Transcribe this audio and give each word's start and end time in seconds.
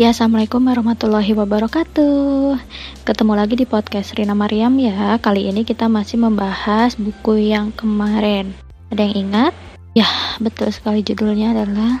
Ya, 0.00 0.16
Assalamualaikum 0.16 0.64
warahmatullahi 0.64 1.36
wabarakatuh 1.36 2.56
Ketemu 3.04 3.32
lagi 3.36 3.52
di 3.52 3.68
podcast 3.68 4.16
Rina 4.16 4.32
Mariam 4.32 4.72
ya 4.80 5.20
Kali 5.20 5.52
ini 5.52 5.60
kita 5.60 5.92
masih 5.92 6.16
membahas 6.16 6.96
buku 6.96 7.52
yang 7.52 7.68
kemarin 7.76 8.56
Ada 8.88 9.04
yang 9.04 9.28
ingat? 9.28 9.52
Ya, 9.92 10.08
betul 10.40 10.72
sekali 10.72 11.04
judulnya 11.04 11.52
adalah 11.52 12.00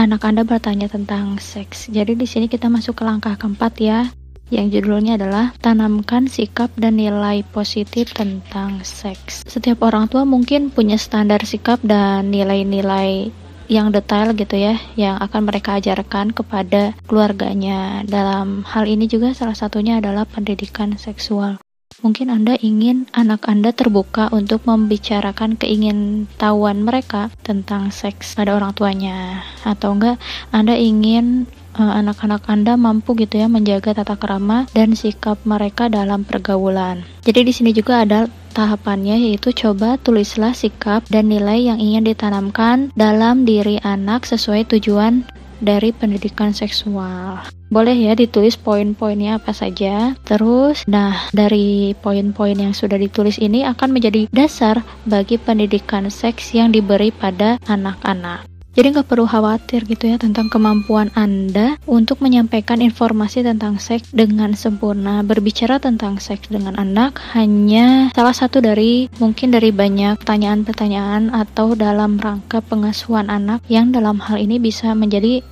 Anak 0.00 0.24
Anda 0.24 0.48
bertanya 0.48 0.88
tentang 0.88 1.36
seks 1.44 1.92
Jadi 1.92 2.16
di 2.16 2.24
sini 2.24 2.48
kita 2.48 2.72
masuk 2.72 2.96
ke 2.96 3.04
langkah 3.04 3.36
keempat 3.36 3.76
ya 3.84 4.08
yang 4.48 4.72
judulnya 4.72 5.20
adalah 5.20 5.52
Tanamkan 5.60 6.28
Sikap 6.28 6.72
dan 6.76 7.00
Nilai 7.00 7.40
Positif 7.48 8.12
Tentang 8.12 8.84
Seks. 8.84 9.40
Setiap 9.48 9.80
orang 9.80 10.04
tua 10.04 10.28
mungkin 10.28 10.68
punya 10.68 11.00
standar 11.00 11.40
sikap 11.48 11.80
dan 11.80 12.28
nilai-nilai 12.28 13.32
yang 13.68 13.90
detail 13.90 14.32
gitu 14.36 14.56
ya 14.56 14.76
yang 14.94 15.16
akan 15.20 15.48
mereka 15.48 15.80
ajarkan 15.80 16.32
kepada 16.32 16.92
keluarganya. 17.08 18.04
Dalam 18.04 18.64
hal 18.68 18.84
ini 18.88 19.08
juga 19.08 19.32
salah 19.32 19.56
satunya 19.56 19.98
adalah 19.98 20.28
pendidikan 20.28 20.96
seksual. 21.00 21.60
Mungkin 22.02 22.28
Anda 22.28 22.58
ingin 22.60 23.08
anak 23.14 23.46
Anda 23.48 23.70
terbuka 23.72 24.28
untuk 24.34 24.66
membicarakan 24.66 25.56
keingintahuan 25.56 26.84
mereka 26.84 27.32
tentang 27.46 27.94
seks 27.94 28.34
pada 28.34 28.58
orang 28.58 28.74
tuanya 28.76 29.46
atau 29.62 29.94
enggak 29.94 30.20
Anda 30.52 30.74
ingin 30.74 31.48
Eh, 31.74 31.82
anak-anak 31.82 32.46
Anda 32.46 32.78
mampu 32.78 33.18
gitu 33.18 33.34
ya 33.34 33.50
menjaga 33.50 33.98
tata 33.98 34.14
kerama 34.14 34.70
dan 34.70 34.94
sikap 34.94 35.42
mereka 35.42 35.90
dalam 35.90 36.22
pergaulan. 36.22 37.02
Jadi 37.26 37.50
di 37.50 37.50
sini 37.50 37.70
juga 37.74 38.06
ada 38.06 38.30
tahapannya 38.54 39.18
yaitu 39.18 39.50
coba 39.50 39.98
tulislah 39.98 40.54
sikap 40.54 41.02
dan 41.10 41.26
nilai 41.26 41.66
yang 41.74 41.82
ingin 41.82 42.06
ditanamkan 42.06 42.94
dalam 42.94 43.42
diri 43.42 43.82
anak 43.82 44.22
sesuai 44.22 44.70
tujuan 44.70 45.26
dari 45.58 45.90
pendidikan 45.90 46.54
seksual. 46.54 47.42
Boleh 47.72 47.96
ya 47.98 48.14
ditulis 48.14 48.54
poin-poinnya 48.54 49.42
apa 49.42 49.50
saja. 49.50 50.14
Terus, 50.22 50.86
nah 50.86 51.26
dari 51.34 51.96
poin-poin 51.98 52.54
yang 52.54 52.76
sudah 52.76 52.94
ditulis 52.94 53.40
ini 53.42 53.66
akan 53.66 53.90
menjadi 53.90 54.30
dasar 54.30 54.86
bagi 55.08 55.40
pendidikan 55.40 56.06
seks 56.06 56.54
yang 56.54 56.70
diberi 56.70 57.10
pada 57.10 57.58
anak-anak. 57.66 58.53
Jadi 58.74 58.90
nggak 58.90 59.06
perlu 59.06 59.22
khawatir 59.22 59.86
gitu 59.86 60.10
ya 60.10 60.18
tentang 60.18 60.50
kemampuan 60.50 61.06
Anda 61.14 61.78
untuk 61.86 62.18
menyampaikan 62.18 62.82
informasi 62.82 63.46
tentang 63.46 63.78
seks 63.78 64.10
dengan 64.10 64.58
sempurna. 64.58 65.22
Berbicara 65.22 65.78
tentang 65.78 66.18
seks 66.18 66.50
dengan 66.50 66.74
anak 66.74 67.22
hanya 67.38 68.10
salah 68.18 68.34
satu 68.34 68.58
dari 68.58 69.06
mungkin 69.22 69.54
dari 69.54 69.70
banyak 69.70 70.18
pertanyaan-pertanyaan 70.18 71.30
atau 71.30 71.78
dalam 71.78 72.18
rangka 72.18 72.58
pengasuhan 72.66 73.30
anak 73.30 73.62
yang 73.70 73.94
dalam 73.94 74.18
hal 74.18 74.42
ini 74.42 74.58
bisa 74.58 74.90
menjadi 74.98 75.46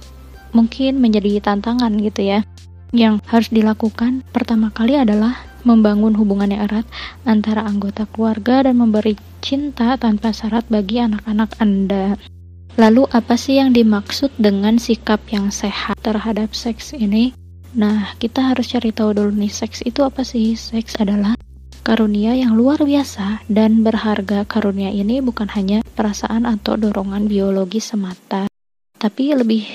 mungkin 0.50 0.98
menjadi 0.98 1.38
tantangan 1.46 1.94
gitu 2.02 2.26
ya. 2.26 2.42
Yang 2.90 3.22
harus 3.30 3.48
dilakukan 3.54 4.26
pertama 4.34 4.74
kali 4.74 4.98
adalah 4.98 5.38
membangun 5.62 6.18
hubungan 6.18 6.50
yang 6.50 6.66
erat 6.66 6.86
antara 7.22 7.62
anggota 7.62 8.02
keluarga 8.10 8.66
dan 8.66 8.82
memberi 8.82 9.14
cinta 9.38 9.94
tanpa 9.94 10.34
syarat 10.34 10.66
bagi 10.66 10.98
anak-anak 10.98 11.54
Anda. 11.62 12.18
Lalu 12.80 13.04
apa 13.12 13.36
sih 13.36 13.60
yang 13.60 13.76
dimaksud 13.76 14.32
dengan 14.40 14.80
sikap 14.80 15.20
yang 15.28 15.52
sehat 15.52 15.92
terhadap 16.00 16.56
seks 16.56 16.96
ini? 16.96 17.36
Nah, 17.76 18.16
kita 18.16 18.52
harus 18.52 18.72
cari 18.72 18.96
tahu 18.96 19.12
dulu 19.12 19.32
nih, 19.32 19.52
seks 19.52 19.84
itu 19.84 20.00
apa 20.00 20.24
sih? 20.24 20.56
Seks 20.56 20.96
adalah 20.96 21.36
karunia 21.84 22.32
yang 22.32 22.56
luar 22.56 22.80
biasa 22.80 23.44
dan 23.52 23.84
berharga. 23.84 24.48
Karunia 24.48 24.88
ini 24.88 25.20
bukan 25.20 25.52
hanya 25.52 25.84
perasaan 25.92 26.48
atau 26.48 26.80
dorongan 26.80 27.28
biologi 27.28 27.80
semata, 27.80 28.48
tapi 28.96 29.36
lebih 29.36 29.68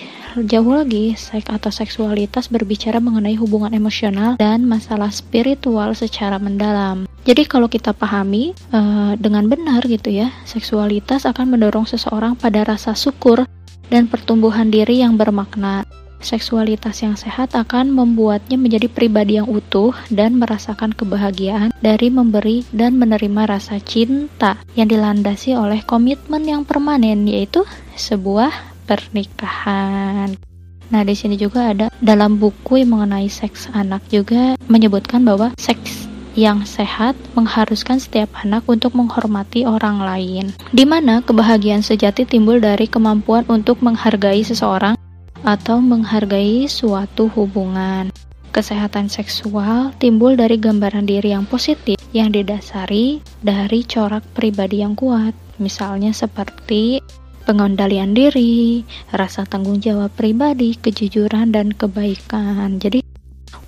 jauh 0.46 0.74
lagi, 0.76 1.18
seks 1.18 1.50
atau 1.50 1.74
seksualitas 1.74 2.52
berbicara 2.52 3.02
mengenai 3.02 3.34
hubungan 3.40 3.74
emosional 3.74 4.38
dan 4.38 4.68
masalah 4.68 5.10
spiritual 5.10 5.98
secara 5.98 6.38
mendalam. 6.38 7.10
Jadi 7.26 7.44
kalau 7.50 7.68
kita 7.68 7.92
pahami 7.92 8.54
uh, 8.72 9.18
dengan 9.18 9.50
benar 9.50 9.84
gitu 9.90 10.14
ya, 10.14 10.30
seksualitas 10.46 11.28
akan 11.28 11.58
mendorong 11.58 11.90
seseorang 11.90 12.38
pada 12.38 12.64
rasa 12.64 12.94
syukur 12.94 13.44
dan 13.92 14.08
pertumbuhan 14.08 14.70
diri 14.72 15.02
yang 15.04 15.20
bermakna. 15.20 15.84
Seksualitas 16.18 17.06
yang 17.06 17.14
sehat 17.14 17.54
akan 17.54 17.94
membuatnya 17.94 18.58
menjadi 18.58 18.90
pribadi 18.90 19.38
yang 19.38 19.46
utuh 19.46 19.94
dan 20.10 20.42
merasakan 20.42 20.90
kebahagiaan 20.90 21.70
dari 21.78 22.10
memberi 22.10 22.66
dan 22.74 22.98
menerima 22.98 23.46
rasa 23.46 23.78
cinta 23.78 24.58
yang 24.74 24.90
dilandasi 24.90 25.54
oleh 25.54 25.86
komitmen 25.86 26.42
yang 26.42 26.66
permanen 26.66 27.30
yaitu 27.30 27.62
sebuah 27.94 28.50
pernikahan. 28.88 30.40
Nah, 30.88 31.04
di 31.04 31.12
sini 31.20 31.36
juga 31.36 31.76
ada 31.76 31.92
dalam 32.00 32.40
buku 32.40 32.80
yang 32.80 32.96
mengenai 32.96 33.28
seks 33.28 33.68
anak 33.76 34.00
juga 34.08 34.56
menyebutkan 34.72 35.28
bahwa 35.28 35.52
seks 35.60 36.08
yang 36.38 36.64
sehat 36.64 37.18
mengharuskan 37.34 37.98
setiap 37.98 38.30
anak 38.46 38.64
untuk 38.70 38.94
menghormati 38.94 39.66
orang 39.66 40.00
lain, 40.00 40.54
di 40.72 40.86
mana 40.86 41.20
kebahagiaan 41.26 41.82
sejati 41.82 42.30
timbul 42.30 42.62
dari 42.62 42.86
kemampuan 42.86 43.44
untuk 43.50 43.82
menghargai 43.82 44.46
seseorang 44.46 44.96
atau 45.44 45.82
menghargai 45.82 46.70
suatu 46.70 47.28
hubungan. 47.34 48.14
Kesehatan 48.54 49.10
seksual 49.10 49.92
timbul 49.98 50.38
dari 50.38 50.62
gambaran 50.62 51.10
diri 51.10 51.34
yang 51.36 51.46
positif 51.50 51.98
yang 52.16 52.32
didasari 52.32 53.20
dari 53.42 53.84
corak 53.84 54.24
pribadi 54.34 54.82
yang 54.86 54.94
kuat, 54.94 55.34
misalnya 55.58 56.14
seperti 56.14 57.02
pengendalian 57.48 58.12
diri, 58.12 58.84
rasa 59.16 59.48
tanggung 59.48 59.80
jawab 59.80 60.12
pribadi, 60.12 60.76
kejujuran, 60.76 61.56
dan 61.56 61.72
kebaikan. 61.72 62.84
Jadi, 62.84 63.00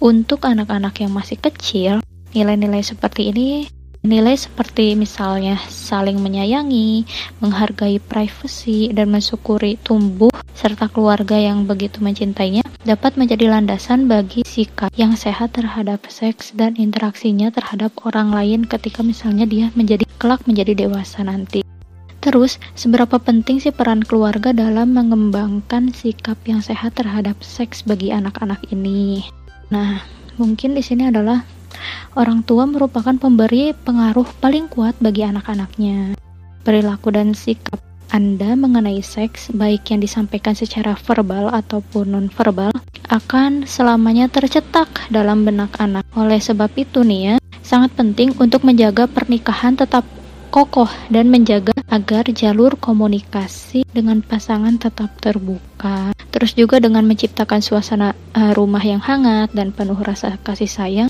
untuk 0.04 0.44
anak-anak 0.44 1.00
yang 1.00 1.16
masih 1.16 1.40
kecil, 1.40 2.04
Nilai-nilai 2.30 2.86
seperti 2.86 3.34
ini 3.34 3.66
Nilai 4.00 4.40
seperti 4.40 4.96
misalnya 4.96 5.60
saling 5.68 6.24
menyayangi, 6.24 7.04
menghargai 7.44 8.00
privasi, 8.00 8.96
dan 8.96 9.12
mensyukuri 9.12 9.76
tumbuh 9.84 10.32
serta 10.56 10.88
keluarga 10.88 11.36
yang 11.36 11.68
begitu 11.68 12.00
mencintainya 12.00 12.64
dapat 12.88 13.20
menjadi 13.20 13.52
landasan 13.52 14.08
bagi 14.08 14.48
sikap 14.48 14.88
yang 14.96 15.20
sehat 15.20 15.52
terhadap 15.52 16.08
seks 16.08 16.56
dan 16.56 16.80
interaksinya 16.80 17.52
terhadap 17.52 17.92
orang 18.08 18.32
lain 18.32 18.64
ketika 18.64 19.04
misalnya 19.04 19.44
dia 19.44 19.68
menjadi 19.76 20.08
kelak 20.16 20.48
menjadi 20.48 20.88
dewasa 20.88 21.28
nanti. 21.28 21.69
Terus, 22.30 22.62
seberapa 22.78 23.18
penting 23.18 23.58
sih 23.58 23.74
peran 23.74 24.06
keluarga 24.06 24.54
dalam 24.54 24.94
mengembangkan 24.94 25.90
sikap 25.90 26.38
yang 26.46 26.62
sehat 26.62 26.94
terhadap 26.94 27.42
seks 27.42 27.82
bagi 27.82 28.14
anak-anak 28.14 28.70
ini? 28.70 29.26
Nah, 29.74 30.06
mungkin 30.38 30.78
di 30.78 30.86
sini 30.86 31.10
adalah 31.10 31.42
Orang 32.14 32.46
tua 32.46 32.70
merupakan 32.70 33.14
pemberi 33.18 33.72
pengaruh 33.74 34.26
paling 34.42 34.70
kuat 34.70 34.98
bagi 35.02 35.26
anak-anaknya. 35.26 36.18
Perilaku 36.66 37.14
dan 37.14 37.34
sikap 37.34 37.82
anda 38.10 38.58
mengenai 38.58 39.06
seks, 39.06 39.54
baik 39.54 39.94
yang 39.94 40.02
disampaikan 40.02 40.58
secara 40.58 40.98
verbal 40.98 41.54
ataupun 41.54 42.10
non-verbal, 42.10 42.74
akan 43.06 43.70
selamanya 43.70 44.26
tercetak 44.26 44.90
dalam 45.14 45.46
benak 45.46 45.78
anak. 45.78 46.02
Oleh 46.18 46.42
sebab 46.42 46.74
itu 46.74 47.06
nih 47.06 47.22
ya, 47.22 47.36
sangat 47.62 47.94
penting 47.94 48.34
untuk 48.42 48.66
menjaga 48.66 49.06
pernikahan 49.06 49.78
tetap 49.78 50.10
kokoh 50.50 50.90
dan 51.14 51.30
menjaga 51.30 51.74
agar 51.90 52.30
jalur 52.30 52.78
komunikasi 52.78 53.86
dengan 53.90 54.22
pasangan 54.22 54.78
tetap 54.78 55.14
terbuka. 55.22 56.14
Terus 56.30 56.54
juga 56.54 56.78
dengan 56.78 57.06
menciptakan 57.10 57.62
suasana 57.62 58.14
uh, 58.38 58.54
rumah 58.54 58.82
yang 58.82 59.02
hangat 59.02 59.50
dan 59.54 59.74
penuh 59.74 59.98
rasa 59.98 60.38
kasih 60.46 60.70
sayang 60.70 61.10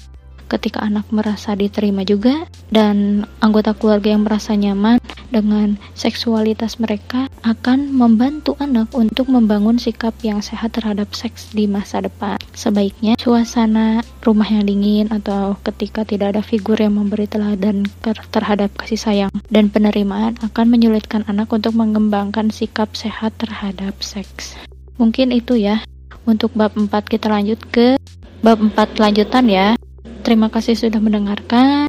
ketika 0.50 0.82
anak 0.82 1.06
merasa 1.14 1.54
diterima 1.54 2.02
juga 2.02 2.50
dan 2.74 3.24
anggota 3.40 3.78
keluarga 3.78 4.18
yang 4.18 4.26
merasa 4.26 4.58
nyaman 4.58 4.98
dengan 5.30 5.78
seksualitas 5.94 6.82
mereka 6.82 7.30
akan 7.46 7.94
membantu 7.94 8.58
anak 8.58 8.90
untuk 8.98 9.30
membangun 9.30 9.78
sikap 9.78 10.18
yang 10.26 10.42
sehat 10.42 10.74
terhadap 10.74 11.14
seks 11.14 11.54
di 11.54 11.70
masa 11.70 12.02
depan. 12.02 12.39
Sebaiknya 12.60 13.16
suasana 13.16 14.04
rumah 14.20 14.44
yang 14.52 14.68
dingin 14.68 15.08
atau 15.16 15.56
ketika 15.64 16.04
tidak 16.04 16.36
ada 16.36 16.44
figur 16.44 16.76
yang 16.76 17.00
memberi 17.00 17.24
teladan 17.24 17.88
terhadap 18.36 18.76
kasih 18.76 19.00
sayang 19.00 19.32
dan 19.48 19.72
penerimaan 19.72 20.36
akan 20.44 20.68
menyulitkan 20.68 21.24
anak 21.32 21.48
untuk 21.56 21.72
mengembangkan 21.72 22.52
sikap 22.52 23.00
sehat 23.00 23.32
terhadap 23.40 23.96
seks. 24.04 24.60
Mungkin 25.00 25.32
itu 25.32 25.56
ya. 25.56 25.88
Untuk 26.28 26.52
bab 26.52 26.76
4 26.76 26.92
kita 27.08 27.32
lanjut 27.32 27.64
ke 27.72 27.96
bab 28.44 28.60
4 28.60 28.76
lanjutan 29.00 29.48
ya. 29.48 29.80
Terima 30.28 30.52
kasih 30.52 30.76
sudah 30.76 31.00
mendengarkan. 31.00 31.88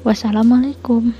Wassalamualaikum. 0.00 1.12